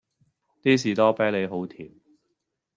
[0.63, 1.91] D 士多啤利好甜